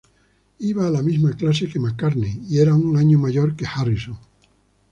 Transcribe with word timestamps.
Iba 0.69 0.87
a 0.87 0.89
la 0.93 1.03
misma 1.03 1.33
clase 1.33 1.67
que 1.67 1.77
McCartney 1.79 2.41
y 2.49 2.57
era 2.57 2.73
un 2.73 2.97
año 2.97 3.19
mayor 3.19 3.55
que 3.55 3.67
Harrison. 3.71 4.17